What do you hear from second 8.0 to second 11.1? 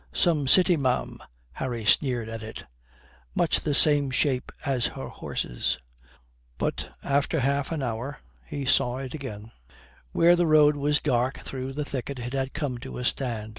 after he saw it again. Where the road was